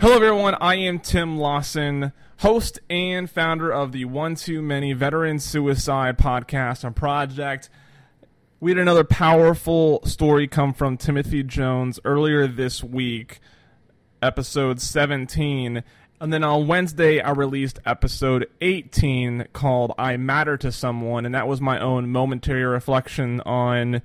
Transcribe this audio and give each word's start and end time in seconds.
Hello, 0.00 0.14
everyone. 0.14 0.56
I 0.62 0.76
am 0.76 0.98
Tim 0.98 1.36
Lawson, 1.36 2.14
host 2.38 2.78
and 2.88 3.28
founder 3.28 3.70
of 3.70 3.92
the 3.92 4.06
One 4.06 4.34
Too 4.34 4.62
Many 4.62 4.94
Veteran 4.94 5.38
Suicide 5.38 6.16
podcast 6.16 6.84
and 6.84 6.96
project. 6.96 7.68
We 8.60 8.70
had 8.70 8.78
another 8.78 9.04
powerful 9.04 10.00
story 10.06 10.48
come 10.48 10.72
from 10.72 10.96
Timothy 10.96 11.42
Jones 11.42 12.00
earlier 12.06 12.46
this 12.46 12.82
week, 12.82 13.40
episode 14.22 14.80
17. 14.80 15.84
And 16.18 16.32
then 16.32 16.44
on 16.44 16.66
Wednesday, 16.66 17.20
I 17.20 17.32
released 17.32 17.78
episode 17.84 18.46
18 18.62 19.48
called 19.52 19.92
I 19.98 20.16
Matter 20.16 20.56
to 20.56 20.72
Someone. 20.72 21.26
And 21.26 21.34
that 21.34 21.46
was 21.46 21.60
my 21.60 21.78
own 21.78 22.08
momentary 22.08 22.64
reflection 22.64 23.42
on 23.42 24.00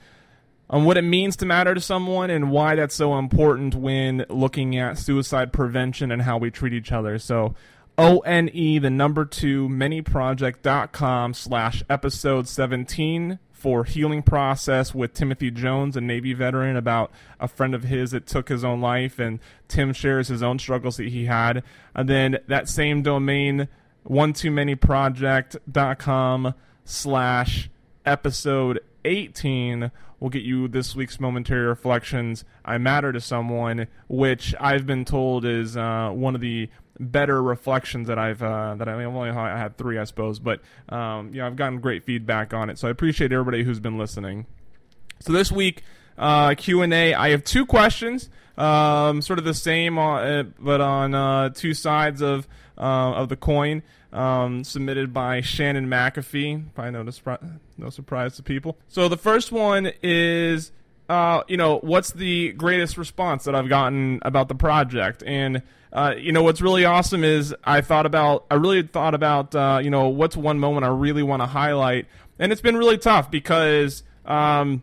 on 0.75 0.83
what 0.83 0.97
it 0.97 1.03
means 1.03 1.37
to 1.37 1.45
matter 1.45 1.73
to 1.73 1.79
someone 1.79 2.29
and 2.29 2.51
why 2.51 2.75
that's 2.75 2.93
so 2.93 3.17
important 3.17 3.73
when 3.73 4.25
looking 4.27 4.77
at 4.77 4.97
suicide 4.97 5.53
prevention 5.53 6.11
and 6.11 6.23
how 6.23 6.37
we 6.37 6.51
treat 6.51 6.73
each 6.73 6.91
other. 6.91 7.17
So, 7.17 7.55
O 7.97 8.19
N 8.19 8.49
E, 8.51 8.77
the 8.77 8.89
number 8.89 9.23
two, 9.23 9.69
manyproject.com 9.69 11.33
slash 11.33 11.81
episode 11.89 12.49
17 12.49 13.39
for 13.53 13.85
healing 13.85 14.21
process 14.21 14.93
with 14.93 15.13
Timothy 15.13 15.49
Jones, 15.49 15.95
a 15.95 16.01
Navy 16.01 16.33
veteran, 16.33 16.75
about 16.75 17.09
a 17.39 17.47
friend 17.47 17.73
of 17.73 17.83
his 17.83 18.11
that 18.11 18.27
took 18.27 18.49
his 18.49 18.65
own 18.65 18.81
life. 18.81 19.17
And 19.17 19.39
Tim 19.69 19.93
shares 19.93 20.27
his 20.27 20.43
own 20.43 20.59
struggles 20.59 20.97
that 20.97 21.07
he 21.07 21.23
had. 21.23 21.63
And 21.95 22.09
then 22.09 22.39
that 22.47 22.67
same 22.67 23.01
domain, 23.01 23.69
one 24.03 24.33
too 24.33 24.51
many 24.51 24.75
project.com 24.75 26.53
slash 26.83 27.69
episode 28.05 28.81
18 29.05 29.91
will 30.19 30.29
get 30.29 30.43
you 30.43 30.67
this 30.67 30.95
week's 30.95 31.19
momentary 31.19 31.65
reflections. 31.65 32.43
I 32.63 32.77
matter 32.77 33.11
to 33.11 33.21
someone, 33.21 33.87
which 34.07 34.55
I've 34.59 34.85
been 34.85 35.05
told 35.05 35.45
is 35.45 35.77
uh, 35.77 36.11
one 36.13 36.35
of 36.35 36.41
the 36.41 36.69
better 36.99 37.41
reflections 37.43 38.07
that 38.07 38.17
I've 38.17 38.41
uh, 38.41 38.75
that 38.75 38.87
I 38.87 39.03
only 39.03 39.31
had 39.31 39.77
three, 39.77 39.97
I 39.97 40.05
suppose, 40.05 40.39
but 40.39 40.61
um, 40.89 41.33
you 41.33 41.39
know 41.39 41.47
I've 41.47 41.55
gotten 41.55 41.79
great 41.79 42.03
feedback 42.03 42.53
on 42.53 42.69
it. 42.69 42.79
So 42.79 42.87
I 42.87 42.91
appreciate 42.91 43.31
everybody 43.31 43.63
who's 43.63 43.79
been 43.79 43.97
listening. 43.97 44.45
So 45.19 45.31
this 45.31 45.51
week 45.51 45.83
uh, 46.17 46.55
Q 46.55 46.81
and 46.81 46.93
A, 46.93 47.13
I 47.13 47.29
have 47.29 47.43
two 47.43 47.65
questions, 47.65 48.29
um, 48.57 49.21
sort 49.21 49.39
of 49.39 49.45
the 49.45 49.53
same, 49.53 49.97
uh, 49.97 50.43
but 50.59 50.81
on 50.81 51.13
uh, 51.13 51.49
two 51.49 51.73
sides 51.73 52.21
of 52.21 52.47
uh, 52.77 53.13
of 53.13 53.29
the 53.29 53.35
coin 53.35 53.83
um, 54.13 54.63
submitted 54.63 55.13
by 55.13 55.41
Shannon 55.41 55.87
McAfee. 55.87 56.73
Probably 56.73 56.91
no, 56.91 57.03
surpri- 57.03 57.59
no 57.77 57.89
surprise 57.89 58.35
to 58.37 58.43
people. 58.43 58.77
So 58.87 59.07
the 59.07 59.17
first 59.17 59.51
one 59.51 59.91
is, 60.01 60.71
uh, 61.09 61.43
you 61.47 61.57
know, 61.57 61.79
what's 61.79 62.11
the 62.11 62.53
greatest 62.53 62.97
response 62.97 63.43
that 63.43 63.55
I've 63.55 63.69
gotten 63.69 64.19
about 64.21 64.47
the 64.47 64.55
project? 64.55 65.23
And 65.25 65.61
uh, 65.91 66.13
you 66.17 66.31
know, 66.31 66.43
what's 66.43 66.61
really 66.61 66.83
awesome 66.83 67.23
is 67.23 67.55
I 67.63 67.79
thought 67.81 68.05
about, 68.05 68.45
I 68.51 68.55
really 68.55 68.83
thought 68.83 69.13
about, 69.13 69.55
uh, 69.55 69.79
you 69.81 69.89
know, 69.89 70.09
what's 70.09 70.35
one 70.35 70.59
moment 70.59 70.85
I 70.85 70.89
really 70.89 71.23
want 71.23 71.41
to 71.41 71.47
highlight, 71.47 72.07
and 72.37 72.51
it's 72.51 72.61
been 72.61 72.77
really 72.77 72.97
tough 72.97 73.29
because. 73.31 74.03
Um, 74.25 74.81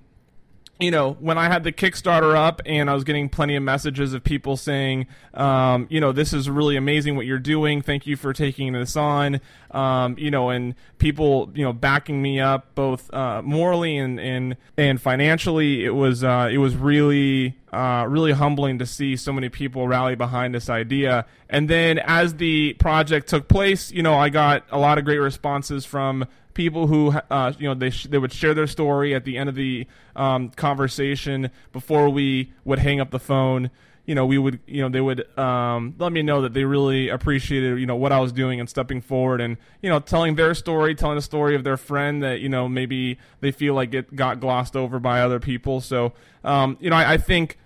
you 0.83 0.91
know, 0.91 1.13
when 1.21 1.39
I 1.39 1.49
had 1.49 1.65
the 1.65 1.73
Kickstarter 1.73 2.37
up 2.37 2.61
and 2.67 2.91
I 2.91 2.95
was 2.95 3.05
getting 3.05 3.29
plenty 3.29 3.55
of 3.57 3.63
messages 3.63 4.15
of 4.15 4.25
people 4.25 4.57
saying, 4.57 5.07
um, 5.35 5.87
you 5.91 6.01
know, 6.01 6.13
this 6.13 6.33
is 6.33 6.51
really 6.51 6.77
amazing 6.77 7.15
what 7.17 7.25
you're 7.25 7.39
doing. 7.39 7.83
Thank 7.83 8.07
you 8.07 8.17
for 8.17 8.33
taking 8.33 8.73
this 8.73 8.97
on. 8.97 9.41
Um, 9.71 10.17
you 10.19 10.31
know, 10.31 10.51
and 10.51 10.75
people, 10.99 11.51
you 11.55 11.65
know, 11.65 11.73
backing 11.73 12.21
me 12.21 12.41
up 12.41 12.75
both 12.75 13.13
uh, 13.15 13.41
morally 13.43 13.97
and, 13.97 14.21
and 14.21 14.57
and 14.77 15.01
financially. 15.01 15.85
It 15.85 15.95
was 15.95 16.25
uh, 16.25 16.49
it 16.53 16.59
was 16.59 16.77
really 16.77 17.57
uh, 17.73 18.05
really 18.09 18.33
humbling 18.33 18.79
to 18.79 18.87
see 18.87 19.17
so 19.17 19.33
many 19.33 19.49
people 19.49 19.89
rally 19.89 20.15
behind 20.15 20.55
this 20.55 20.69
idea. 20.69 21.25
And 21.49 21.71
then 21.71 21.99
as 21.99 22.35
the 22.35 22.75
project 22.75 23.29
took 23.29 23.49
place, 23.49 23.91
you 23.91 24.03
know, 24.03 24.15
I 24.15 24.29
got 24.29 24.65
a 24.71 24.79
lot 24.79 24.99
of 24.99 25.05
great 25.05 25.19
responses 25.19 25.87
from 25.87 26.27
people 26.55 26.87
who 26.87 27.13
uh, 27.31 27.53
you 27.59 27.69
know 27.69 27.75
they 27.75 27.91
sh- 27.91 28.07
they 28.07 28.19
would 28.19 28.33
share 28.33 28.55
their 28.55 28.67
story 28.67 29.15
at 29.15 29.25
the 29.25 29.39
end 29.39 29.49
of 29.49 29.55
the 29.55 29.87
um, 30.17 30.51
conversation 30.51 31.51
before 31.73 32.09
we 32.09 32.53
would 32.65 32.79
hang 32.79 33.01
up 33.01 33.11
the 33.11 33.19
phone. 33.19 33.71
You 34.05 34.17
know, 34.17 34.27
we 34.27 34.37
would 34.37 34.61
you 34.67 34.83
know 34.83 34.89
they 34.89 35.01
would 35.01 35.39
um, 35.39 35.95
let 35.99 36.13
me 36.13 36.23
know 36.23 36.43
that 36.43 36.55
they 36.55 36.65
really 36.65 37.09
appreciated 37.09 37.79
you 37.79 37.87
know 37.87 37.97
what 37.97 38.13
I 38.13 38.21
was 38.21 38.33
doing 38.33 38.59
and 38.59 38.69
stepping 38.69 39.01
forward 39.01 39.41
and 39.41 39.57
you 39.81 39.89
know 39.89 40.01
telling 40.01 40.35
their 40.35 40.55
story, 40.55 40.95
telling 40.95 41.17
the 41.17 41.23
story 41.23 41.55
of 41.55 41.65
their 41.65 41.77
friend 41.77 42.23
that 42.23 42.41
you 42.41 42.49
know 42.49 42.69
maybe 42.69 43.19
they 43.41 43.53
feel 43.53 43.75
like 43.75 43.95
it 43.95 44.15
got 44.15 44.41
glossed 44.41 44.77
over 44.77 44.99
by 44.99 45.21
other 45.21 45.39
people. 45.41 45.81
So 45.81 46.13
um, 46.45 46.77
you 46.81 46.91
know, 46.91 46.97
I, 46.97 47.15
I 47.15 47.17
think. 47.17 47.59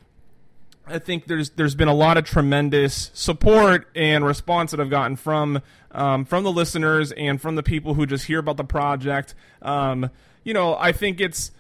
I 0.87 0.99
think 0.99 1.27
there's 1.27 1.51
there's 1.51 1.75
been 1.75 1.89
a 1.89 1.95
lot 1.95 2.17
of 2.17 2.25
tremendous 2.25 3.11
support 3.13 3.89
and 3.95 4.25
response 4.25 4.71
that 4.71 4.81
I've 4.81 4.91
gotten 4.91 5.17
from 5.17 5.61
um, 5.91 6.25
from 6.25 6.45
the 6.45 6.53
listeners 6.53 7.13
and 7.13 7.41
from 7.41 7.57
the 7.57 7.63
people 7.63 7.95
who 7.95 8.07
just 8.07 8.27
hear 8.27 8.39
about 8.39 8.57
the 8.57 8.65
project. 8.65 9.35
Um, 9.63 10.11
you 10.45 10.55
know, 10.55 10.77
I 10.79 10.93
think 10.93 11.21
it's 11.21 11.51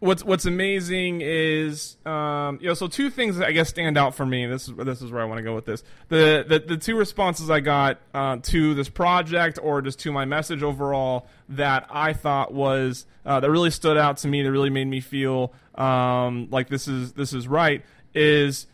what's 0.00 0.24
what's 0.24 0.46
amazing 0.46 1.20
is 1.22 1.96
um, 2.04 2.58
you 2.60 2.66
know 2.66 2.74
so 2.74 2.88
two 2.88 3.08
things 3.08 3.40
I 3.40 3.52
guess 3.52 3.68
stand 3.68 3.96
out 3.96 4.16
for 4.16 4.26
me. 4.26 4.46
This 4.46 4.68
is 4.68 4.74
this 4.78 5.00
is 5.00 5.12
where 5.12 5.22
I 5.22 5.26
want 5.26 5.38
to 5.38 5.44
go 5.44 5.54
with 5.54 5.66
this. 5.66 5.84
The 6.08 6.44
the, 6.46 6.58
the 6.58 6.76
two 6.76 6.96
responses 6.96 7.50
I 7.50 7.60
got 7.60 8.00
uh, 8.12 8.38
to 8.42 8.74
this 8.74 8.88
project 8.88 9.60
or 9.62 9.80
just 9.80 10.00
to 10.00 10.10
my 10.10 10.24
message 10.24 10.64
overall 10.64 11.28
that 11.50 11.86
I 11.88 12.12
thought 12.12 12.52
was 12.52 13.06
uh, 13.24 13.38
that 13.38 13.50
really 13.50 13.70
stood 13.70 13.96
out 13.96 14.16
to 14.18 14.28
me. 14.28 14.42
That 14.42 14.50
really 14.50 14.70
made 14.70 14.88
me 14.88 15.00
feel 15.00 15.52
um, 15.76 16.48
like 16.50 16.68
this 16.68 16.88
is 16.88 17.12
this 17.12 17.32
is 17.32 17.46
right 17.46 17.84
is 18.14 18.66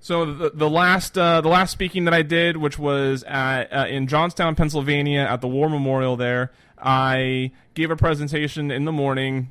so 0.00 0.24
the, 0.24 0.50
the 0.50 0.68
last 0.68 1.16
uh, 1.16 1.40
the 1.40 1.48
last 1.48 1.70
speaking 1.70 2.06
that 2.06 2.14
I 2.14 2.22
did, 2.22 2.56
which 2.56 2.78
was 2.78 3.22
at, 3.22 3.72
uh, 3.72 3.86
in 3.86 4.08
Johnstown, 4.08 4.54
Pennsylvania, 4.56 5.20
at 5.20 5.40
the 5.40 5.48
War 5.48 5.68
Memorial. 5.68 6.16
There, 6.16 6.50
I 6.76 7.52
gave 7.74 7.90
a 7.90 7.96
presentation 7.96 8.70
in 8.70 8.84
the 8.84 8.92
morning 8.92 9.50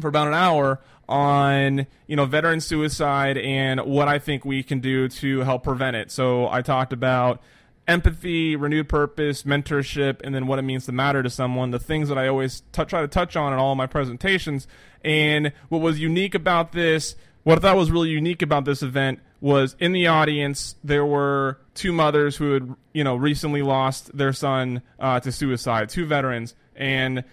for 0.00 0.08
about 0.08 0.28
an 0.28 0.34
hour 0.34 0.80
on 1.08 1.88
you 2.06 2.14
know 2.14 2.24
veteran 2.24 2.60
suicide 2.60 3.36
and 3.36 3.80
what 3.80 4.06
I 4.06 4.20
think 4.20 4.44
we 4.44 4.62
can 4.62 4.78
do 4.78 5.08
to 5.08 5.40
help 5.40 5.64
prevent 5.64 5.96
it. 5.96 6.12
So 6.12 6.48
I 6.48 6.62
talked 6.62 6.92
about 6.92 7.42
empathy, 7.88 8.54
renewed 8.54 8.88
purpose, 8.88 9.42
mentorship, 9.42 10.20
and 10.22 10.32
then 10.32 10.46
what 10.46 10.60
it 10.60 10.62
means 10.62 10.86
to 10.86 10.92
matter 10.92 11.24
to 11.24 11.30
someone. 11.30 11.72
The 11.72 11.80
things 11.80 12.08
that 12.08 12.16
I 12.16 12.28
always 12.28 12.62
t- 12.72 12.84
try 12.84 13.00
to 13.00 13.08
touch 13.08 13.34
on 13.34 13.52
in 13.52 13.58
all 13.58 13.74
my 13.74 13.88
presentations. 13.88 14.68
And 15.04 15.52
what 15.68 15.80
was 15.80 15.98
unique 15.98 16.36
about 16.36 16.70
this, 16.70 17.16
what 17.44 17.58
I 17.58 17.60
thought 17.60 17.76
was 17.76 17.90
really 17.90 18.10
unique 18.10 18.42
about 18.42 18.64
this 18.64 18.82
event 18.82 19.20
was 19.40 19.74
in 19.78 19.92
the 19.92 20.06
audience 20.06 20.76
there 20.84 21.06
were 21.06 21.58
two 21.74 21.92
mothers 21.92 22.36
who 22.36 22.52
had 22.52 22.74
you 22.92 23.04
know 23.04 23.16
recently 23.16 23.62
lost 23.62 24.16
their 24.16 24.32
son 24.32 24.82
uh, 24.98 25.20
to 25.20 25.32
suicide 25.32 25.88
two 25.88 26.06
veterans 26.06 26.54
and 26.76 27.24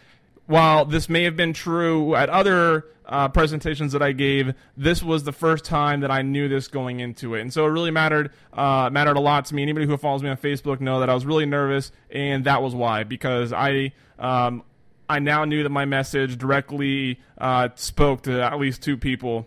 while 0.47 0.85
this 0.85 1.09
may 1.09 1.23
have 1.23 1.35
been 1.35 1.53
true 1.53 2.15
at 2.15 2.29
other 2.29 2.85
uh, 3.05 3.29
presentations 3.29 3.93
that 3.93 4.01
I 4.01 4.11
gave, 4.11 4.53
this 4.75 5.01
was 5.01 5.23
the 5.23 5.31
first 5.31 5.65
time 5.65 6.01
that 6.01 6.11
I 6.11 6.21
knew 6.21 6.49
this 6.49 6.67
going 6.67 6.99
into 6.99 7.35
it, 7.35 7.41
and 7.41 7.53
so 7.53 7.65
it 7.65 7.69
really 7.69 7.91
mattered 7.91 8.31
uh, 8.53 8.89
mattered 8.91 9.17
a 9.17 9.21
lot 9.21 9.45
to 9.45 9.55
me. 9.55 9.61
Anybody 9.61 9.85
who 9.85 9.95
follows 9.97 10.23
me 10.23 10.29
on 10.29 10.37
Facebook 10.37 10.81
know 10.81 10.99
that 10.99 11.09
I 11.09 11.13
was 11.13 11.25
really 11.25 11.45
nervous, 11.45 11.91
and 12.09 12.45
that 12.45 12.61
was 12.61 12.73
why 12.73 13.03
because 13.03 13.53
I 13.53 13.93
um, 14.19 14.63
I 15.09 15.19
now 15.19 15.45
knew 15.45 15.63
that 15.63 15.69
my 15.69 15.85
message 15.85 16.37
directly 16.37 17.19
uh, 17.37 17.69
spoke 17.75 18.23
to 18.23 18.41
at 18.41 18.59
least 18.59 18.83
two 18.83 18.97
people. 18.97 19.45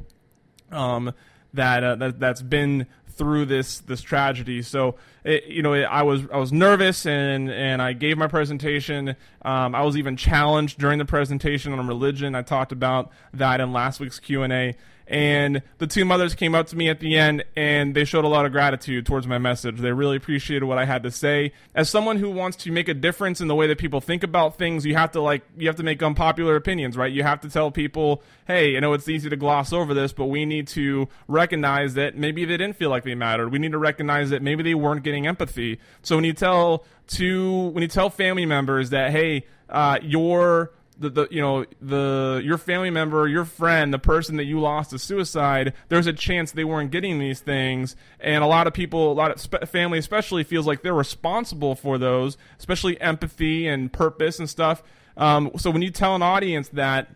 Um, 0.72 1.12
that, 1.52 1.82
uh, 1.82 1.96
that 1.96 2.20
that's 2.20 2.42
been 2.42 2.86
through 3.20 3.44
this 3.44 3.80
this 3.80 4.00
tragedy. 4.00 4.62
So 4.62 4.96
it, 5.24 5.44
you 5.44 5.62
know, 5.62 5.74
it, 5.74 5.82
I 5.82 6.02
was 6.02 6.22
I 6.32 6.38
was 6.38 6.52
nervous 6.52 7.04
and 7.04 7.50
and 7.50 7.82
I 7.82 7.92
gave 7.92 8.16
my 8.16 8.28
presentation. 8.28 9.14
Um, 9.42 9.74
I 9.74 9.82
was 9.82 9.98
even 9.98 10.16
challenged 10.16 10.78
during 10.78 10.98
the 10.98 11.04
presentation 11.04 11.74
on 11.74 11.86
religion. 11.86 12.34
I 12.34 12.40
talked 12.40 12.72
about 12.72 13.10
that 13.34 13.60
in 13.60 13.74
last 13.74 14.00
week's 14.00 14.18
Q 14.18 14.42
and 14.42 14.52
A. 14.52 14.76
And 15.10 15.62
the 15.78 15.88
two 15.88 16.04
mothers 16.04 16.36
came 16.36 16.54
up 16.54 16.68
to 16.68 16.76
me 16.76 16.88
at 16.88 17.00
the 17.00 17.16
end 17.16 17.44
and 17.56 17.96
they 17.96 18.04
showed 18.04 18.24
a 18.24 18.28
lot 18.28 18.46
of 18.46 18.52
gratitude 18.52 19.04
towards 19.04 19.26
my 19.26 19.38
message. 19.38 19.78
They 19.78 19.90
really 19.90 20.16
appreciated 20.16 20.64
what 20.64 20.78
I 20.78 20.84
had 20.84 21.02
to 21.02 21.10
say. 21.10 21.52
As 21.74 21.90
someone 21.90 22.18
who 22.18 22.30
wants 22.30 22.56
to 22.58 22.70
make 22.70 22.88
a 22.88 22.94
difference 22.94 23.40
in 23.40 23.48
the 23.48 23.56
way 23.56 23.66
that 23.66 23.76
people 23.76 24.00
think 24.00 24.22
about 24.22 24.56
things, 24.56 24.86
you 24.86 24.94
have 24.94 25.10
to 25.12 25.20
like 25.20 25.42
you 25.58 25.66
have 25.66 25.74
to 25.76 25.82
make 25.82 26.00
unpopular 26.00 26.54
opinions, 26.54 26.96
right? 26.96 27.12
You 27.12 27.24
have 27.24 27.40
to 27.40 27.50
tell 27.50 27.72
people, 27.72 28.22
"Hey, 28.46 28.70
you 28.70 28.80
know, 28.80 28.92
it's 28.92 29.08
easy 29.08 29.28
to 29.28 29.36
gloss 29.36 29.72
over 29.72 29.94
this, 29.94 30.12
but 30.12 30.26
we 30.26 30.44
need 30.44 30.68
to 30.68 31.08
recognize 31.26 31.94
that 31.94 32.16
maybe 32.16 32.44
they 32.44 32.56
didn't 32.56 32.76
feel 32.76 32.90
like 32.90 33.02
they 33.02 33.16
mattered. 33.16 33.50
We 33.50 33.58
need 33.58 33.72
to 33.72 33.78
recognize 33.78 34.30
that 34.30 34.42
maybe 34.42 34.62
they 34.62 34.74
weren't 34.74 35.02
getting 35.02 35.26
empathy." 35.26 35.80
So 36.02 36.14
when 36.14 36.24
you 36.24 36.34
tell 36.34 36.84
to 37.08 37.70
when 37.70 37.82
you 37.82 37.88
tell 37.88 38.10
family 38.10 38.46
members 38.46 38.90
that, 38.90 39.10
"Hey, 39.10 39.44
uh, 39.68 39.98
you're 40.02 40.70
the, 41.00 41.10
the 41.10 41.28
you 41.30 41.40
know 41.40 41.64
the 41.80 42.40
your 42.44 42.58
family 42.58 42.90
member, 42.90 43.26
your 43.26 43.44
friend, 43.44 43.92
the 43.92 43.98
person 43.98 44.36
that 44.36 44.44
you 44.44 44.60
lost 44.60 44.90
to 44.90 44.98
suicide, 44.98 45.72
there's 45.88 46.06
a 46.06 46.12
chance 46.12 46.52
they 46.52 46.64
weren't 46.64 46.90
getting 46.90 47.18
these 47.18 47.40
things, 47.40 47.96
and 48.20 48.44
a 48.44 48.46
lot 48.46 48.66
of 48.66 48.74
people, 48.74 49.10
a 49.10 49.14
lot 49.14 49.32
of 49.32 49.68
family 49.70 49.98
especially 49.98 50.44
feels 50.44 50.66
like 50.66 50.82
they're 50.82 50.94
responsible 50.94 51.74
for 51.74 51.98
those, 51.98 52.36
especially 52.58 53.00
empathy 53.00 53.66
and 53.66 53.92
purpose 53.92 54.38
and 54.38 54.48
stuff. 54.48 54.82
Um, 55.16 55.50
so 55.56 55.70
when 55.70 55.82
you 55.82 55.90
tell 55.90 56.14
an 56.14 56.22
audience 56.22 56.68
that 56.68 57.14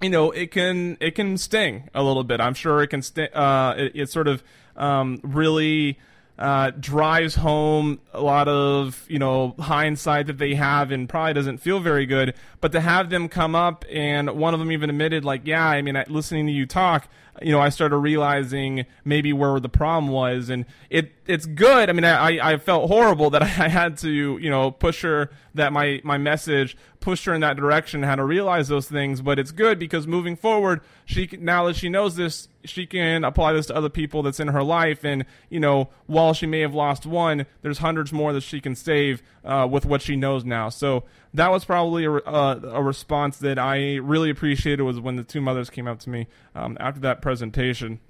you 0.00 0.10
know 0.10 0.30
it 0.30 0.50
can 0.50 0.98
it 1.00 1.14
can 1.14 1.38
sting 1.38 1.88
a 1.94 2.02
little 2.02 2.22
bit 2.22 2.38
i'm 2.38 2.52
sure 2.52 2.82
it 2.82 2.88
can 2.88 3.00
sting 3.00 3.28
uh, 3.32 3.74
it, 3.78 3.92
it 3.94 4.10
sort 4.10 4.28
of 4.28 4.44
um, 4.76 5.18
really 5.22 5.98
uh, 6.38 6.70
drives 6.70 7.34
home 7.36 7.98
a 8.12 8.20
lot 8.20 8.46
of 8.48 9.04
you 9.08 9.18
know 9.18 9.54
hindsight 9.58 10.26
that 10.26 10.38
they 10.38 10.54
have 10.54 10.90
and 10.90 11.08
probably 11.08 11.32
doesn't 11.32 11.58
feel 11.58 11.80
very 11.80 12.06
good. 12.06 12.34
But 12.60 12.72
to 12.72 12.80
have 12.80 13.10
them 13.10 13.28
come 13.28 13.54
up 13.54 13.84
and 13.90 14.30
one 14.30 14.54
of 14.54 14.60
them 14.60 14.72
even 14.72 14.90
admitted 14.90 15.24
like, 15.24 15.42
yeah, 15.46 15.66
I 15.66 15.82
mean, 15.82 16.02
listening 16.08 16.46
to 16.46 16.52
you 16.52 16.66
talk, 16.66 17.08
you 17.42 17.52
know, 17.52 17.60
I 17.60 17.68
started 17.68 17.98
realizing 17.98 18.86
maybe 19.04 19.32
where 19.32 19.60
the 19.60 19.68
problem 19.68 20.12
was, 20.12 20.48
and 20.48 20.64
it 20.90 21.12
it's 21.26 21.46
good. 21.46 21.90
I 21.90 21.92
mean, 21.92 22.04
I 22.04 22.52
I 22.52 22.56
felt 22.56 22.88
horrible 22.88 23.30
that 23.30 23.42
I 23.60 23.68
had 23.68 23.98
to 23.98 24.10
you 24.10 24.50
know 24.50 24.70
push 24.70 25.02
her 25.02 25.30
that 25.54 25.72
my 25.72 26.00
my 26.04 26.18
message 26.18 26.76
pushed 27.00 27.24
her 27.24 27.34
in 27.34 27.40
that 27.40 27.56
direction, 27.56 28.02
how 28.02 28.16
to 28.16 28.24
realize 28.24 28.68
those 28.68 28.88
things. 28.88 29.20
But 29.20 29.38
it's 29.38 29.52
good 29.52 29.78
because 29.78 30.06
moving 30.06 30.36
forward, 30.36 30.80
she 31.04 31.28
now 31.38 31.66
that 31.66 31.76
she 31.76 31.88
knows 31.88 32.16
this, 32.16 32.48
she 32.64 32.86
can 32.86 33.24
apply 33.24 33.52
this 33.52 33.66
to 33.66 33.76
other 33.76 33.88
people 33.88 34.22
that's 34.22 34.40
in 34.40 34.48
her 34.48 34.62
life, 34.62 35.04
and 35.04 35.24
you 35.50 35.60
know, 35.60 35.88
while 36.06 36.34
she 36.34 36.46
may 36.46 36.60
have 36.60 36.74
lost 36.74 37.06
one, 37.06 37.46
there's 37.62 37.78
hundreds 37.78 38.12
more 38.12 38.32
that 38.32 38.42
she 38.42 38.60
can 38.60 38.74
save 38.74 39.22
uh, 39.44 39.66
with 39.70 39.84
what 39.84 40.02
she 40.02 40.16
knows 40.16 40.44
now. 40.44 40.68
So 40.68 41.04
that 41.36 41.50
was 41.50 41.64
probably 41.64 42.04
a, 42.04 42.12
uh, 42.12 42.60
a 42.64 42.82
response 42.82 43.36
that 43.38 43.58
I 43.58 43.96
really 43.96 44.30
appreciated 44.30 44.82
was 44.82 44.98
when 44.98 45.16
the 45.16 45.24
two 45.24 45.40
mothers 45.40 45.70
came 45.70 45.86
up 45.86 45.98
to 46.00 46.10
me 46.10 46.28
um, 46.54 46.76
after 46.80 47.00
that 47.00 47.20
presentation. 47.20 48.00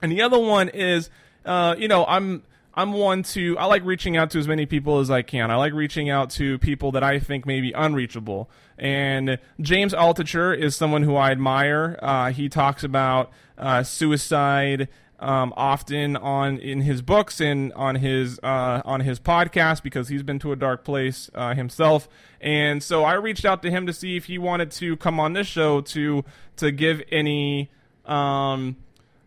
And 0.00 0.10
the 0.10 0.22
other 0.22 0.38
one 0.38 0.70
is, 0.70 1.10
uh, 1.44 1.76
you 1.78 1.88
know, 1.88 2.04
I'm 2.06 2.42
I'm 2.74 2.92
one 2.92 3.22
to 3.22 3.56
I 3.58 3.66
like 3.66 3.84
reaching 3.84 4.16
out 4.16 4.30
to 4.30 4.38
as 4.38 4.48
many 4.48 4.66
people 4.66 4.98
as 4.98 5.10
I 5.10 5.22
can. 5.22 5.50
I 5.50 5.56
like 5.56 5.74
reaching 5.74 6.08
out 6.08 6.30
to 6.30 6.58
people 6.58 6.92
that 6.92 7.02
I 7.02 7.18
think 7.18 7.46
may 7.46 7.60
be 7.60 7.72
unreachable. 7.72 8.50
And 8.78 9.38
James 9.60 9.92
Altucher 9.92 10.56
is 10.56 10.74
someone 10.74 11.02
who 11.02 11.16
I 11.16 11.30
admire. 11.30 11.98
Uh, 12.02 12.30
he 12.32 12.48
talks 12.48 12.82
about 12.82 13.30
uh, 13.58 13.82
suicide 13.82 14.88
um, 15.24 15.54
often 15.56 16.16
on 16.16 16.58
in 16.58 16.82
his 16.82 17.00
books 17.00 17.40
and 17.40 17.72
on 17.72 17.96
his 17.96 18.38
uh, 18.42 18.82
on 18.84 19.00
his 19.00 19.18
podcast 19.18 19.82
because 19.82 20.08
he's 20.08 20.22
been 20.22 20.38
to 20.40 20.52
a 20.52 20.56
dark 20.56 20.84
place 20.84 21.30
uh, 21.34 21.54
himself. 21.54 22.08
And 22.40 22.82
so 22.82 23.04
I 23.04 23.14
reached 23.14 23.46
out 23.46 23.62
to 23.62 23.70
him 23.70 23.86
to 23.86 23.92
see 23.92 24.16
if 24.16 24.26
he 24.26 24.36
wanted 24.36 24.70
to 24.72 24.96
come 24.98 25.18
on 25.18 25.32
this 25.32 25.46
show 25.46 25.80
to 25.80 26.24
to 26.56 26.70
give 26.70 27.02
any 27.10 27.70
um, 28.04 28.76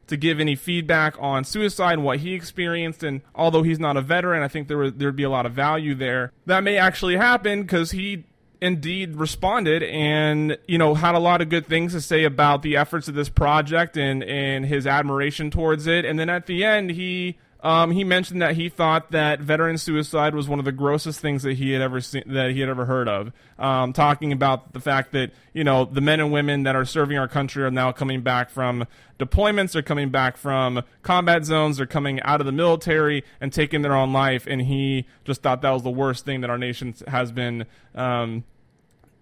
to 0.06 0.16
give 0.16 0.40
any 0.40 0.56
feedback 0.56 1.16
on 1.20 1.44
suicide 1.44 1.94
and 1.94 2.04
what 2.04 2.20
he 2.20 2.36
experienced. 2.36 3.02
And 3.02 3.22
although 3.34 3.64
he's 3.64 3.80
not 3.80 3.98
a 3.98 4.02
veteran, 4.02 4.44
I 4.44 4.48
think 4.48 4.68
there 4.68 4.78
would 4.78 5.00
there'd 5.00 5.16
be 5.16 5.24
a 5.24 5.30
lot 5.32 5.48
of 5.48 5.54
value 5.54 5.96
there. 5.96 6.32
That 6.46 6.64
may 6.64 6.78
actually 6.78 7.18
happen 7.18 7.64
because 7.64 7.92
he 7.92 8.26
indeed 8.62 9.16
responded 9.16 9.84
and 9.84 10.58
you 10.68 10.78
know 10.78 10.96
had 10.96 11.16
a 11.16 11.20
lot 11.20 11.42
of 11.42 11.50
good 11.50 11.68
things 11.68 11.94
to 11.94 12.02
say 12.02 12.24
about 12.24 12.62
the 12.62 12.76
efforts 12.78 13.08
of 13.08 13.16
this 13.16 13.30
project 13.30 13.98
and 13.98 14.24
and 14.24 14.66
his 14.66 14.88
admiration 14.88 15.52
towards 15.52 15.88
it. 15.88 16.06
And 16.06 16.20
then 16.20 16.30
at 16.30 16.46
the 16.46 16.64
end 16.64 16.92
he 16.92 17.38
um, 17.62 17.92
he 17.92 18.04
mentioned 18.04 18.42
that 18.42 18.56
he 18.56 18.70
thought 18.70 19.12
that 19.12 19.40
veteran 19.40 19.78
suicide 19.78 20.36
was 20.36 20.48
one 20.48 20.60
of 20.60 20.66
the 20.66 20.72
grossest 20.72 21.20
things 21.20 21.44
that 21.44 21.58
he 21.58 21.72
had 21.72 21.82
ever 21.82 22.00
seen 22.02 22.24
that 22.28 22.52
he 22.52 22.60
had 22.60 22.70
ever 22.70 22.86
heard 22.86 23.10
of. 23.10 23.32
Um, 23.58 23.94
talking 23.94 24.32
about 24.32 24.74
the 24.74 24.80
fact 24.80 25.12
that 25.14 25.32
you 25.54 25.64
know 25.64 25.86
the 25.86 26.02
men 26.02 26.20
and 26.20 26.32
women 26.32 26.64
that 26.64 26.76
are 26.76 26.86
serving 26.86 27.18
our 27.18 27.28
country 27.28 27.64
are 27.64 27.72
now 27.72 27.92
coming 27.92 28.22
back 28.22 28.52
from 28.52 28.86
deployments 29.18 29.76
are 29.76 29.82
coming 29.82 30.10
back 30.10 30.38
from 30.38 30.84
combat 31.02 31.44
zones 31.44 31.78
they're 31.78 31.88
coming 31.88 32.22
out 32.22 32.40
of 32.40 32.46
the 32.46 32.52
military 32.52 33.24
and 33.42 33.52
taking 33.52 33.82
their 33.82 33.96
own 33.96 34.14
life 34.14 34.46
and 34.46 34.62
he 34.62 35.08
just 35.26 35.42
thought 35.42 35.64
that 35.64 35.72
was 35.72 35.82
the 35.82 35.90
worst 35.90 36.24
thing 36.24 36.42
that 36.42 36.52
our 36.52 36.58
nation 36.60 36.94
has 37.08 37.32
been 37.32 37.66
um, 37.96 38.44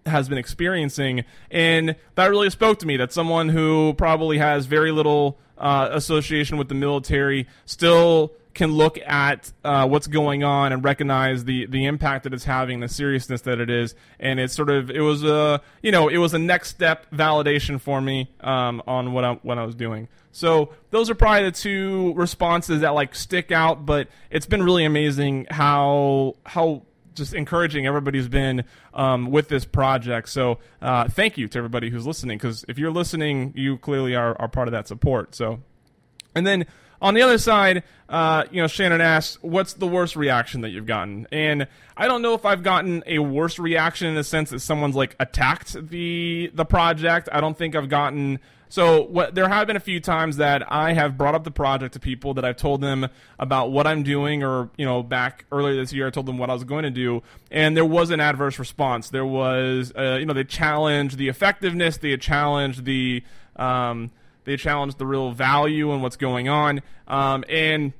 has 0.06 0.28
been 0.28 0.38
experiencing 0.38 1.24
and 1.50 1.96
that 2.14 2.26
really 2.26 2.50
spoke 2.50 2.78
to 2.78 2.86
me 2.86 2.96
that 2.96 3.12
someone 3.12 3.48
who 3.48 3.94
probably 3.94 4.38
has 4.38 4.66
very 4.66 4.92
little 4.92 5.38
uh, 5.58 5.88
association 5.92 6.56
with 6.56 6.68
the 6.68 6.74
military 6.74 7.46
still 7.64 8.32
can 8.56 8.72
look 8.72 8.98
at 9.06 9.52
uh, 9.64 9.86
what's 9.86 10.06
going 10.06 10.42
on 10.42 10.72
and 10.72 10.82
recognize 10.82 11.44
the 11.44 11.66
the 11.66 11.84
impact 11.84 12.24
that 12.24 12.32
it's 12.32 12.44
having, 12.44 12.80
the 12.80 12.88
seriousness 12.88 13.42
that 13.42 13.60
it 13.60 13.68
is, 13.68 13.94
and 14.18 14.40
it's 14.40 14.54
sort 14.54 14.70
of 14.70 14.90
it 14.90 15.02
was 15.02 15.22
a 15.22 15.60
you 15.82 15.92
know 15.92 16.08
it 16.08 16.16
was 16.16 16.32
a 16.34 16.38
next 16.38 16.70
step 16.70 17.06
validation 17.12 17.78
for 17.80 18.00
me 18.00 18.30
um, 18.40 18.82
on 18.86 19.12
what 19.12 19.24
I 19.24 19.34
what 19.42 19.58
I 19.58 19.64
was 19.64 19.74
doing. 19.74 20.08
So 20.32 20.70
those 20.90 21.10
are 21.10 21.14
probably 21.14 21.44
the 21.44 21.52
two 21.52 22.14
responses 22.14 22.80
that 22.80 22.94
like 22.94 23.14
stick 23.14 23.52
out, 23.52 23.86
but 23.86 24.08
it's 24.30 24.46
been 24.46 24.62
really 24.62 24.84
amazing 24.84 25.46
how 25.50 26.36
how 26.44 26.82
just 27.16 27.34
encouraging 27.34 27.86
everybody 27.86 28.18
who's 28.18 28.28
been 28.28 28.64
um, 28.94 29.30
with 29.30 29.48
this 29.48 29.64
project. 29.64 30.28
So 30.28 30.58
uh, 30.80 31.08
thank 31.08 31.36
you 31.36 31.48
to 31.48 31.58
everybody 31.58 31.90
who's 31.90 32.06
listening 32.06 32.38
because 32.38 32.64
if 32.68 32.78
you're 32.78 32.92
listening, 32.92 33.52
you 33.56 33.78
clearly 33.78 34.14
are, 34.14 34.40
are 34.40 34.48
part 34.48 34.68
of 34.68 34.72
that 34.72 34.86
support. 34.86 35.34
So, 35.34 35.60
and 36.34 36.46
then 36.46 36.66
on 37.00 37.14
the 37.14 37.22
other 37.22 37.38
side, 37.38 37.82
uh, 38.08 38.44
you 38.50 38.60
know, 38.60 38.68
Shannon 38.68 39.00
asks, 39.00 39.38
"What's 39.42 39.74
the 39.74 39.86
worst 39.86 40.16
reaction 40.16 40.60
that 40.62 40.70
you've 40.70 40.86
gotten?" 40.86 41.26
And 41.32 41.66
I 41.96 42.06
don't 42.08 42.22
know 42.22 42.34
if 42.34 42.44
I've 42.44 42.62
gotten 42.62 43.02
a 43.06 43.18
worse 43.18 43.58
reaction 43.58 44.06
in 44.08 44.14
the 44.14 44.24
sense 44.24 44.50
that 44.50 44.60
someone's 44.60 44.96
like 44.96 45.16
attacked 45.18 45.74
the 45.88 46.50
the 46.54 46.64
project. 46.64 47.28
I 47.32 47.40
don't 47.40 47.56
think 47.56 47.74
I've 47.74 47.88
gotten 47.88 48.38
so 48.68 49.02
what, 49.02 49.34
there 49.34 49.48
have 49.48 49.66
been 49.66 49.76
a 49.76 49.80
few 49.80 50.00
times 50.00 50.38
that 50.38 50.70
I 50.70 50.92
have 50.92 51.16
brought 51.16 51.34
up 51.34 51.44
the 51.44 51.50
project 51.50 51.94
to 51.94 52.00
people 52.00 52.34
that 52.34 52.44
I've 52.44 52.56
told 52.56 52.80
them 52.80 53.08
about 53.38 53.70
what 53.70 53.86
I'm 53.86 54.02
doing, 54.02 54.42
or 54.42 54.70
you 54.76 54.84
know, 54.84 55.02
back 55.02 55.44
earlier 55.52 55.76
this 55.76 55.92
year 55.92 56.08
I 56.08 56.10
told 56.10 56.26
them 56.26 56.38
what 56.38 56.50
I 56.50 56.54
was 56.54 56.64
going 56.64 56.84
to 56.84 56.90
do, 56.90 57.22
and 57.50 57.76
there 57.76 57.84
was 57.84 58.10
an 58.10 58.20
adverse 58.20 58.58
response. 58.58 59.10
There 59.10 59.26
was, 59.26 59.92
uh, 59.96 60.16
you 60.20 60.26
know, 60.26 60.34
they 60.34 60.44
challenged 60.44 61.18
the 61.18 61.28
effectiveness, 61.28 61.98
they 61.98 62.16
challenged 62.16 62.84
the, 62.84 63.22
um, 63.56 64.10
they 64.44 64.56
challenged 64.56 64.98
the 64.98 65.06
real 65.06 65.32
value 65.32 65.92
and 65.92 66.02
what's 66.02 66.16
going 66.16 66.48
on, 66.48 66.82
um, 67.08 67.44
and 67.48 67.92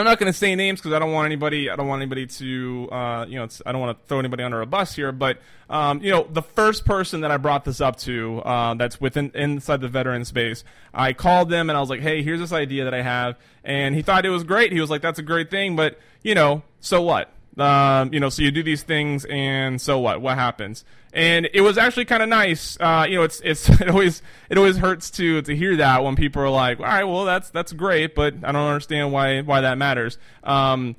I'm 0.00 0.06
not 0.06 0.18
going 0.18 0.32
to 0.32 0.36
say 0.36 0.54
names 0.54 0.80
because 0.80 0.92
I 0.94 0.98
don't 0.98 1.12
want 1.12 1.26
anybody. 1.26 1.70
I 1.70 1.76
don't 1.76 1.86
want 1.86 2.00
anybody 2.00 2.26
to, 2.26 2.88
uh, 2.90 3.26
you 3.28 3.38
know, 3.38 3.46
I 3.66 3.72
don't 3.72 3.80
want 3.80 3.98
to 3.98 4.06
throw 4.08 4.18
anybody 4.18 4.42
under 4.42 4.60
a 4.62 4.66
bus 4.66 4.94
here. 4.94 5.12
But 5.12 5.38
um, 5.68 6.02
you 6.02 6.10
know, 6.10 6.26
the 6.30 6.42
first 6.42 6.84
person 6.84 7.20
that 7.20 7.30
I 7.30 7.36
brought 7.36 7.64
this 7.64 7.80
up 7.80 7.96
to, 7.98 8.40
uh, 8.40 8.74
that's 8.74 9.00
within 9.00 9.30
inside 9.34 9.80
the 9.80 9.88
veteran 9.88 10.24
space, 10.24 10.64
I 10.92 11.12
called 11.12 11.50
them 11.50 11.70
and 11.70 11.76
I 11.76 11.80
was 11.80 11.90
like, 11.90 12.00
"Hey, 12.00 12.22
here's 12.22 12.40
this 12.40 12.52
idea 12.52 12.84
that 12.84 12.94
I 12.94 13.02
have," 13.02 13.36
and 13.62 13.94
he 13.94 14.02
thought 14.02 14.26
it 14.26 14.30
was 14.30 14.42
great. 14.42 14.72
He 14.72 14.80
was 14.80 14.90
like, 14.90 15.02
"That's 15.02 15.18
a 15.18 15.22
great 15.22 15.50
thing," 15.50 15.76
but 15.76 15.98
you 16.22 16.34
know, 16.34 16.62
so 16.80 17.02
what? 17.02 17.30
Um, 17.60 18.12
you 18.12 18.20
know, 18.20 18.28
so 18.28 18.42
you 18.42 18.50
do 18.50 18.62
these 18.62 18.82
things, 18.82 19.24
and 19.26 19.80
so 19.80 19.98
what? 19.98 20.20
What 20.20 20.36
happens? 20.36 20.84
And 21.12 21.48
it 21.52 21.60
was 21.60 21.76
actually 21.76 22.04
kind 22.04 22.22
of 22.22 22.28
nice. 22.28 22.76
Uh, 22.80 23.06
you 23.08 23.16
know, 23.16 23.22
it's 23.22 23.40
it's 23.40 23.68
it 23.80 23.88
always 23.88 24.22
it 24.48 24.58
always 24.58 24.76
hurts 24.76 25.10
to 25.12 25.42
to 25.42 25.56
hear 25.56 25.76
that 25.76 26.02
when 26.04 26.16
people 26.16 26.42
are 26.42 26.50
like, 26.50 26.78
"All 26.78 26.86
right, 26.86 27.04
well, 27.04 27.24
that's 27.24 27.50
that's 27.50 27.72
great, 27.72 28.14
but 28.14 28.34
I 28.42 28.52
don't 28.52 28.68
understand 28.68 29.12
why 29.12 29.42
why 29.42 29.60
that 29.60 29.78
matters." 29.78 30.18
Um, 30.42 30.96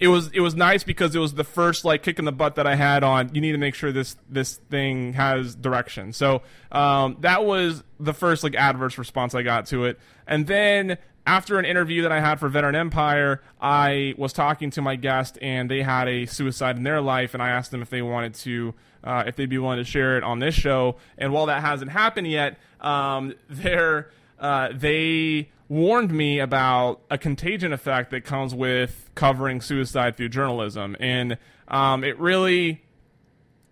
it 0.00 0.08
was 0.08 0.30
it 0.32 0.40
was 0.40 0.54
nice 0.54 0.84
because 0.84 1.14
it 1.14 1.18
was 1.18 1.34
the 1.34 1.44
first 1.44 1.84
like 1.84 2.02
kick 2.02 2.18
in 2.18 2.24
the 2.24 2.32
butt 2.32 2.54
that 2.54 2.66
I 2.66 2.76
had 2.76 3.02
on. 3.02 3.34
You 3.34 3.40
need 3.40 3.52
to 3.52 3.58
make 3.58 3.74
sure 3.74 3.90
this 3.90 4.16
this 4.28 4.56
thing 4.70 5.14
has 5.14 5.54
direction. 5.54 6.12
So 6.12 6.42
um, 6.70 7.16
that 7.20 7.44
was 7.44 7.82
the 7.98 8.14
first 8.14 8.44
like 8.44 8.54
adverse 8.54 8.96
response 8.96 9.34
I 9.34 9.42
got 9.42 9.66
to 9.66 9.84
it, 9.84 9.98
and 10.26 10.46
then 10.46 10.98
after 11.26 11.58
an 11.58 11.64
interview 11.64 12.02
that 12.02 12.12
I 12.12 12.20
had 12.20 12.40
for 12.40 12.48
Veteran 12.48 12.74
Empire, 12.74 13.42
I 13.60 14.14
was 14.16 14.32
talking 14.32 14.70
to 14.70 14.82
my 14.82 14.96
guest, 14.96 15.38
and 15.42 15.70
they 15.70 15.82
had 15.82 16.08
a 16.08 16.26
suicide 16.26 16.76
in 16.76 16.84
their 16.84 17.00
life, 17.00 17.34
and 17.34 17.42
I 17.42 17.50
asked 17.50 17.70
them 17.70 17.82
if 17.82 17.90
they 17.90 18.02
wanted 18.02 18.34
to, 18.34 18.74
uh, 19.04 19.24
if 19.26 19.36
they'd 19.36 19.50
be 19.50 19.58
willing 19.58 19.78
to 19.78 19.84
share 19.84 20.16
it 20.16 20.24
on 20.24 20.38
this 20.38 20.54
show. 20.54 20.96
And 21.18 21.32
while 21.32 21.46
that 21.46 21.60
hasn't 21.60 21.90
happened 21.90 22.28
yet, 22.28 22.58
um, 22.80 23.34
uh, 24.38 24.68
they 24.72 25.50
warned 25.68 26.12
me 26.12 26.38
about 26.38 27.02
a 27.10 27.18
contagion 27.18 27.72
effect 27.72 28.10
that 28.10 28.24
comes 28.24 28.54
with 28.54 29.10
covering 29.14 29.60
suicide 29.60 30.16
through 30.16 30.30
journalism, 30.30 30.96
and 30.98 31.36
um, 31.68 32.04
it 32.04 32.18
really, 32.18 32.82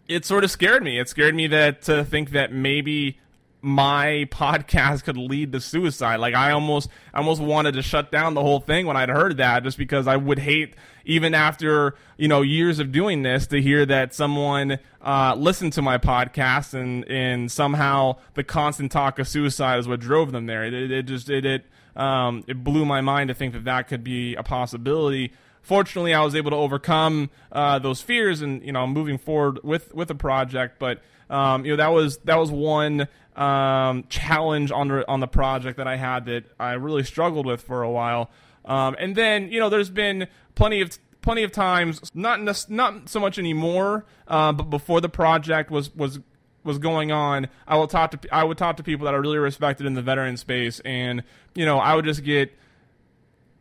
it 0.06 0.26
sort 0.26 0.44
of 0.44 0.50
scared 0.50 0.82
me. 0.82 0.98
It 0.98 1.08
scared 1.08 1.34
me 1.34 1.46
that 1.46 1.82
to 1.82 2.04
think 2.04 2.30
that 2.30 2.52
maybe 2.52 3.18
my 3.66 4.28
podcast 4.30 5.02
could 5.02 5.16
lead 5.16 5.50
to 5.50 5.60
suicide. 5.60 6.20
Like 6.20 6.36
I 6.36 6.52
almost 6.52 6.88
I 7.12 7.18
almost 7.18 7.42
wanted 7.42 7.72
to 7.72 7.82
shut 7.82 8.12
down 8.12 8.34
the 8.34 8.40
whole 8.40 8.60
thing 8.60 8.86
when 8.86 8.96
I'd 8.96 9.08
heard 9.08 9.38
that 9.38 9.64
just 9.64 9.76
because 9.76 10.06
I 10.06 10.16
would 10.16 10.38
hate 10.38 10.76
even 11.04 11.34
after, 11.34 11.96
you 12.16 12.28
know, 12.28 12.42
years 12.42 12.78
of 12.78 12.92
doing 12.92 13.22
this 13.22 13.48
to 13.48 13.60
hear 13.60 13.84
that 13.84 14.14
someone 14.14 14.78
uh, 15.02 15.34
listened 15.36 15.72
to 15.72 15.82
my 15.82 15.98
podcast 15.98 16.74
and 16.74 17.04
and 17.10 17.50
somehow 17.50 18.18
the 18.34 18.44
constant 18.44 18.92
talk 18.92 19.18
of 19.18 19.26
suicide 19.26 19.80
is 19.80 19.88
what 19.88 19.98
drove 19.98 20.30
them 20.30 20.46
there. 20.46 20.64
It, 20.64 20.92
it, 20.92 21.02
just 21.02 21.28
it 21.28 21.44
it 21.44 21.64
um, 21.96 22.44
it 22.46 22.62
blew 22.62 22.84
my 22.84 23.00
mind 23.00 23.28
to 23.28 23.34
think 23.34 23.52
that 23.54 23.64
that 23.64 23.88
could 23.88 24.04
be 24.04 24.36
a 24.36 24.44
possibility 24.44 25.32
fortunately, 25.62 26.14
I 26.14 26.22
was 26.22 26.36
able 26.36 26.52
to 26.52 26.56
overcome 26.56 27.30
uh, 27.50 27.80
those 27.80 28.00
fears 28.00 28.40
and 28.40 28.62
you 28.62 28.70
know 28.70 28.86
moving 28.86 29.18
forward 29.18 29.58
with 29.64 29.92
with 29.92 30.06
the 30.06 30.14
project. 30.14 30.78
But 30.78 31.02
um, 31.28 31.64
you 31.64 31.72
know 31.72 31.76
that 31.76 31.88
was 31.88 32.18
that 32.18 32.38
was 32.38 32.52
one 32.52 33.08
um, 33.36 34.04
challenge 34.08 34.70
on 34.70 34.88
the 34.88 35.08
on 35.08 35.20
the 35.20 35.28
project 35.28 35.76
that 35.76 35.86
I 35.86 35.96
had 35.96 36.24
that 36.26 36.44
I 36.58 36.72
really 36.72 37.04
struggled 37.04 37.46
with 37.46 37.62
for 37.62 37.82
a 37.82 37.90
while. 37.90 38.30
Um, 38.64 38.96
and 38.98 39.14
then 39.14 39.50
you 39.50 39.60
know 39.60 39.68
there's 39.68 39.90
been 39.90 40.26
plenty 40.54 40.80
of 40.80 40.98
plenty 41.22 41.42
of 41.42 41.52
times, 41.52 42.00
not 42.14 42.44
this, 42.44 42.70
not 42.70 43.08
so 43.08 43.20
much 43.20 43.38
anymore, 43.38 44.04
uh, 44.28 44.52
but 44.52 44.70
before 44.70 45.00
the 45.00 45.08
project 45.08 45.70
was 45.70 45.94
was 45.94 46.20
was 46.64 46.78
going 46.78 47.12
on, 47.12 47.48
I 47.66 47.76
will 47.76 47.86
talk 47.86 48.10
to 48.12 48.34
I 48.34 48.44
would 48.44 48.58
talk 48.58 48.76
to 48.78 48.82
people 48.82 49.04
that 49.04 49.14
I 49.14 49.18
really 49.18 49.38
respected 49.38 49.86
in 49.86 49.94
the 49.94 50.02
veteran 50.02 50.36
space, 50.36 50.80
and 50.80 51.22
you 51.54 51.64
know 51.64 51.78
I 51.78 51.94
would 51.94 52.04
just 52.04 52.24
get 52.24 52.52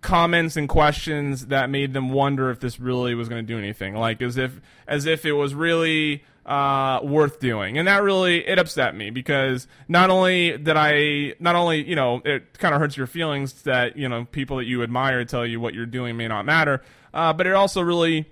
comments 0.01 0.55
and 0.55 0.69
questions 0.69 1.47
that 1.47 1.67
made 1.71 1.93
them 1.93 2.11
wonder 2.11 2.51
if 2.51 2.59
this 2.59 2.79
really 2.79 3.15
was 3.15 3.27
going 3.27 3.45
to 3.45 3.53
do 3.53 3.57
anything. 3.57 3.95
Like 3.95 4.21
as 4.21 4.37
if 4.37 4.61
as 4.87 5.05
if 5.05 5.25
it 5.25 5.33
was 5.33 5.55
really 5.55 6.23
uh, 6.45 6.99
worth 7.03 7.39
doing, 7.39 7.77
and 7.77 7.87
that 7.87 8.03
really 8.03 8.47
it 8.47 8.59
upset 8.59 8.95
me 8.95 9.09
because 9.09 9.67
not 9.87 10.09
only 10.09 10.57
did 10.57 10.77
I 10.77 11.33
not 11.39 11.55
only 11.55 11.87
you 11.87 11.95
know 11.95 12.21
it 12.23 12.57
kind 12.59 12.75
of 12.75 12.81
hurts 12.81 12.95
your 12.95 13.07
feelings 13.07 13.63
that 13.63 13.97
you 13.97 14.07
know 14.07 14.25
people 14.25 14.57
that 14.57 14.65
you 14.65 14.83
admire 14.83 15.25
tell 15.25 15.45
you 15.45 15.59
what 15.59 15.73
you're 15.73 15.85
doing 15.85 16.17
may 16.17 16.27
not 16.27 16.45
matter, 16.45 16.81
uh, 17.13 17.33
but 17.33 17.47
it 17.47 17.53
also 17.53 17.81
really 17.81 18.29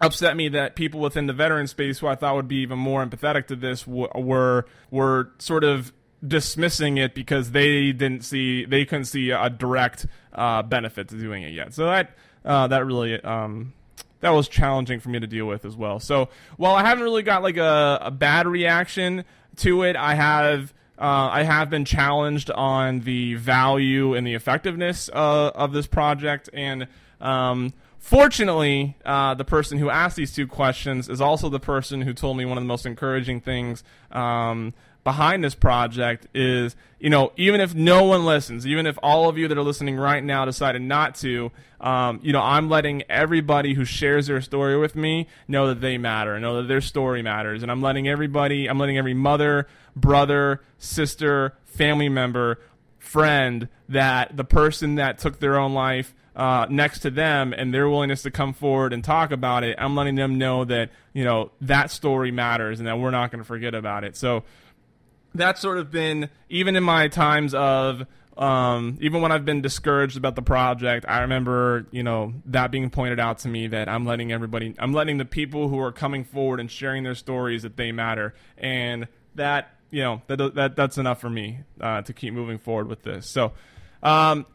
upset 0.00 0.36
me 0.36 0.48
that 0.48 0.74
people 0.76 1.00
within 1.00 1.26
the 1.26 1.32
veteran 1.32 1.66
space 1.66 1.98
who 1.98 2.06
I 2.06 2.14
thought 2.14 2.34
would 2.34 2.48
be 2.48 2.56
even 2.56 2.78
more 2.78 3.04
empathetic 3.04 3.46
to 3.48 3.56
this 3.56 3.82
w- 3.82 4.08
were 4.14 4.66
were 4.90 5.32
sort 5.38 5.64
of 5.64 5.92
dismissing 6.26 6.98
it 6.98 7.14
because 7.14 7.50
they 7.50 7.92
didn't 7.92 8.24
see 8.24 8.64
they 8.64 8.84
couldn't 8.84 9.06
see 9.06 9.30
a 9.30 9.50
direct 9.50 10.06
uh, 10.32 10.62
benefit 10.62 11.08
to 11.08 11.18
doing 11.18 11.42
it 11.42 11.52
yet. 11.52 11.74
So 11.74 11.86
that 11.86 12.16
uh, 12.44 12.66
that 12.68 12.86
really 12.86 13.20
um, 13.20 13.74
that 14.22 14.30
was 14.30 14.48
challenging 14.48 14.98
for 14.98 15.10
me 15.10 15.20
to 15.20 15.26
deal 15.26 15.46
with 15.46 15.64
as 15.64 15.76
well. 15.76 16.00
So 16.00 16.30
while 16.56 16.74
I 16.74 16.82
haven't 16.82 17.04
really 17.04 17.22
got 17.22 17.42
like 17.42 17.58
a, 17.58 17.98
a 18.00 18.10
bad 18.10 18.46
reaction 18.46 19.24
to 19.56 19.82
it, 19.82 19.94
I 19.94 20.14
have. 20.14 20.72
Uh, 20.98 21.30
I 21.32 21.42
have 21.42 21.68
been 21.68 21.84
challenged 21.84 22.48
on 22.52 23.00
the 23.00 23.34
value 23.34 24.14
and 24.14 24.24
the 24.24 24.34
effectiveness 24.34 25.10
uh, 25.12 25.50
of 25.52 25.72
this 25.72 25.88
project, 25.88 26.48
and 26.52 26.86
um, 27.20 27.72
Fortunately, 28.02 28.96
uh, 29.04 29.34
the 29.34 29.44
person 29.44 29.78
who 29.78 29.88
asked 29.88 30.16
these 30.16 30.34
two 30.34 30.48
questions 30.48 31.08
is 31.08 31.20
also 31.20 31.48
the 31.48 31.60
person 31.60 32.02
who 32.02 32.12
told 32.12 32.36
me 32.36 32.44
one 32.44 32.58
of 32.58 32.64
the 32.64 32.66
most 32.66 32.84
encouraging 32.84 33.40
things 33.40 33.84
um, 34.10 34.74
behind 35.04 35.42
this 35.42 35.54
project 35.54 36.26
is, 36.34 36.76
you 36.98 37.10
know, 37.10 37.32
even 37.36 37.60
if 37.60 37.74
no 37.74 38.04
one 38.04 38.24
listens, 38.24 38.66
even 38.66 38.86
if 38.86 38.98
all 39.02 39.28
of 39.28 39.36
you 39.36 39.48
that 39.48 39.58
are 39.58 39.62
listening 39.62 39.96
right 39.96 40.22
now 40.22 40.44
decided 40.44 40.82
not 40.82 41.14
to, 41.16 41.50
um, 41.80 42.20
you 42.22 42.32
know, 42.32 42.40
I'm 42.40 42.68
letting 42.68 43.02
everybody 43.10 43.74
who 43.74 43.84
shares 43.84 44.28
their 44.28 44.40
story 44.40 44.78
with 44.78 44.94
me 44.94 45.26
know 45.48 45.66
that 45.68 45.80
they 45.80 45.98
matter, 45.98 46.38
know 46.38 46.58
that 46.58 46.68
their 46.68 46.80
story 46.80 47.22
matters, 47.22 47.62
and 47.62 47.72
I'm 47.72 47.82
letting 47.82 48.08
everybody, 48.08 48.68
I'm 48.68 48.78
letting 48.78 48.98
every 48.98 49.14
mother, 49.14 49.66
brother, 49.96 50.62
sister, 50.78 51.54
family 51.64 52.08
member, 52.08 52.60
friend 52.98 53.68
that 53.88 54.36
the 54.36 54.44
person 54.44 54.94
that 54.94 55.18
took 55.18 55.40
their 55.40 55.58
own 55.58 55.74
life 55.74 56.14
uh, 56.34 56.66
next 56.70 57.00
to 57.00 57.10
them 57.10 57.52
and 57.52 57.74
their 57.74 57.88
willingness 57.88 58.22
to 58.22 58.30
come 58.30 58.54
forward 58.54 58.92
and 58.92 59.04
talk 59.04 59.32
about 59.32 59.64
it, 59.64 59.76
I'm 59.78 59.96
letting 59.96 60.14
them 60.14 60.38
know 60.38 60.64
that 60.64 60.90
you 61.12 61.24
know 61.24 61.50
that 61.60 61.90
story 61.90 62.30
matters 62.30 62.78
and 62.78 62.86
that 62.86 62.98
we're 62.98 63.10
not 63.10 63.30
going 63.30 63.40
to 63.40 63.44
forget 63.44 63.74
about 63.74 64.04
it. 64.04 64.16
So 64.16 64.44
that's 65.34 65.60
sort 65.60 65.78
of 65.78 65.90
been 65.90 66.30
even 66.48 66.76
in 66.76 66.84
my 66.84 67.08
times 67.08 67.54
of 67.54 68.06
um, 68.36 68.96
even 69.00 69.20
when 69.20 69.30
I've 69.30 69.44
been 69.44 69.60
discouraged 69.60 70.16
about 70.16 70.36
the 70.36 70.42
project, 70.42 71.04
I 71.06 71.20
remember, 71.20 71.86
you 71.90 72.02
know, 72.02 72.32
that 72.46 72.70
being 72.70 72.88
pointed 72.88 73.20
out 73.20 73.40
to 73.40 73.48
me 73.48 73.66
that 73.68 73.88
I'm 73.88 74.06
letting 74.06 74.32
everybody, 74.32 74.74
I'm 74.78 74.92
letting 74.94 75.18
the 75.18 75.24
people 75.24 75.68
who 75.68 75.78
are 75.80 75.92
coming 75.92 76.24
forward 76.24 76.58
and 76.58 76.70
sharing 76.70 77.02
their 77.02 77.14
stories 77.14 77.62
that 77.62 77.76
they 77.76 77.92
matter, 77.92 78.34
and 78.56 79.06
that, 79.34 79.74
you 79.90 80.02
know, 80.02 80.22
that, 80.28 80.54
that 80.54 80.76
that's 80.76 80.96
enough 80.96 81.20
for 81.20 81.28
me 81.28 81.60
uh, 81.80 82.02
to 82.02 82.12
keep 82.12 82.32
moving 82.32 82.58
forward 82.58 82.88
with 82.88 83.02
this. 83.02 83.28
So, 83.28 83.52
um, 84.02 84.46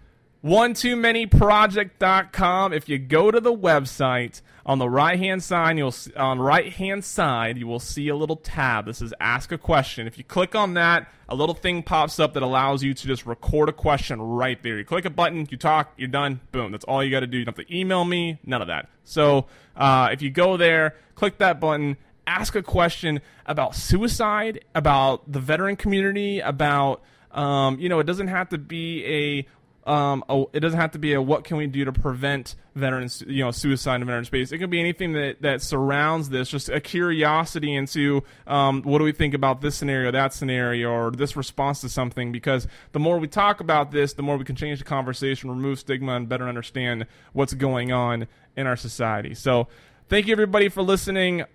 one 0.42 0.74
too 0.74 0.96
many 0.96 1.26
project.com 1.26 2.72
if 2.72 2.88
you 2.88 2.98
go 3.00 3.32
to 3.32 3.40
the 3.40 3.56
website 3.56 4.42
on 4.66 4.78
the 4.78 4.88
right 4.88 5.18
hand 5.18 5.42
side 5.42 5.78
you'll 5.78 5.94
on 6.16 6.40
right 6.40 6.74
hand 6.74 7.04
side 7.04 7.58
you 7.58 7.66
will 7.66 7.80
see 7.80 8.08
a 8.08 8.16
little 8.16 8.36
tab 8.36 8.86
this 8.86 9.02
is 9.02 9.14
ask 9.20 9.52
a 9.52 9.58
question. 9.58 10.06
If 10.06 10.18
you 10.18 10.24
click 10.24 10.54
on 10.54 10.76
that 10.76 11.12
a 11.28 11.36
little 11.36 11.56
thing 11.56 11.82
pops 11.82 12.20
up 12.20 12.36
that 12.36 12.44
allows 12.44 12.84
you 12.84 12.94
to 12.94 13.08
just 13.08 13.26
record 13.26 13.68
a 13.68 13.74
question 13.74 14.22
right 14.22 14.62
there. 14.62 14.78
You 14.78 14.86
click 14.86 15.06
a 15.06 15.10
button 15.10 15.48
you 15.50 15.58
talk 15.58 15.94
you're 15.98 16.08
done 16.08 16.40
boom 16.52 16.72
that's 16.72 16.86
all 16.86 17.04
you 17.04 17.10
got 17.10 17.22
to 17.22 17.28
do. 17.28 17.40
You 17.40 17.46
don't 17.46 17.58
have 17.58 17.66
to 17.66 17.76
email 17.76 18.06
me 18.06 18.40
none 18.46 18.62
of 18.62 18.68
that. 18.68 18.90
So 19.04 19.48
uh, 19.76 20.10
if 20.12 20.22
you 20.22 20.30
go 20.30 20.56
there 20.56 20.96
click 21.16 21.40
that 21.40 21.60
button 21.60 21.98
ask 22.28 22.56
a 22.56 22.62
question 22.62 23.22
about 23.48 23.76
suicide 23.76 24.64
about 24.76 25.32
the 25.32 25.40
veteran 25.40 25.76
community 25.76 26.42
about 26.42 27.02
um, 27.38 27.80
you 27.80 27.88
know, 27.88 28.00
it 28.00 28.06
doesn't 28.06 28.28
have 28.28 28.50
to 28.50 28.58
be 28.58 29.06
a 29.06 29.48
um, 29.88 30.22
a, 30.28 30.44
it 30.52 30.60
doesn't 30.60 30.80
have 30.80 30.92
to 30.92 31.00
be 31.00 31.14
a 31.14 31.22
what 31.22 31.46
can 31.46 31.56
we 31.56 31.66
do 31.66 31.86
to 31.86 31.94
prevent 31.94 32.56
veterans, 32.76 33.24
you 33.26 33.44
know, 33.44 33.52
suicide 33.52 34.02
in 34.02 34.06
veteran 34.06 34.26
space. 34.26 34.52
It 34.52 34.58
can 34.58 34.70
be 34.70 34.82
anything 34.82 35.14
that, 35.14 35.42
that 35.42 35.62
surrounds 35.62 36.30
this, 36.30 36.50
just 36.50 36.68
a 36.68 36.82
curiosity 36.82 37.74
into 37.74 38.22
um, 38.46 38.82
what 38.84 38.98
do 38.98 39.06
we 39.06 39.14
think 39.14 39.34
about 39.34 39.62
this 39.62 39.76
scenario, 39.76 40.12
that 40.12 40.34
scenario, 40.34 40.92
or 40.92 41.12
this 41.12 41.38
response 41.38 41.80
to 41.82 41.90
something. 41.90 42.34
Because 42.34 42.68
the 42.92 43.00
more 43.00 43.18
we 43.18 43.30
talk 43.30 43.62
about 43.62 43.92
this, 43.92 44.14
the 44.14 44.22
more 44.22 44.36
we 44.36 44.44
can 44.44 44.58
change 44.58 44.80
the 44.80 44.86
conversation, 44.86 45.50
remove 45.50 45.80
stigma, 45.80 46.18
and 46.18 46.28
better 46.28 46.50
understand 46.50 47.08
what's 47.32 47.54
going 47.54 47.94
on 47.94 48.28
in 48.58 48.68
our 48.68 48.76
society. 48.76 49.34
So, 49.34 49.70
thank 50.10 50.28
you 50.28 50.34
everybody 50.34 50.68
for 50.68 50.82
listening. 50.82 51.46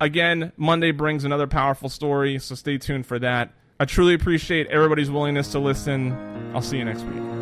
Again, 0.00 0.52
Monday 0.56 0.92
brings 0.92 1.24
another 1.24 1.46
powerful 1.46 1.90
story, 1.90 2.38
so 2.38 2.54
stay 2.54 2.78
tuned 2.78 3.04
for 3.04 3.18
that. 3.18 3.52
I 3.78 3.84
truly 3.84 4.14
appreciate 4.14 4.68
everybody's 4.68 5.10
willingness 5.10 5.52
to 5.52 5.58
listen. 5.58 6.12
I'll 6.54 6.62
see 6.62 6.78
you 6.78 6.84
next 6.84 7.02
week. 7.02 7.41